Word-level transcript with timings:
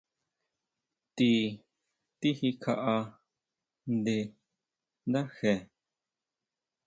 Ti 1.15 1.29
tijikjaʼá 2.19 2.95
nda 3.05 3.93
nde 3.99 4.15
ndáje. 5.09 5.53